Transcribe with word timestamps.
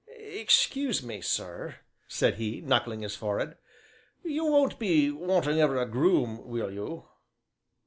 "Excuse 0.07 1.03
me, 1.03 1.21
sir," 1.21 1.75
said 2.07 2.33
he, 2.37 2.59
knuckling 2.59 3.01
his 3.01 3.15
forehead, 3.15 3.55
"you 4.23 4.45
won't 4.45 4.79
be 4.79 5.11
wanting 5.11 5.59
ever 5.61 5.77
a 5.79 5.85
groom, 5.85 6.47
will 6.47 6.71
you?" 6.71 7.05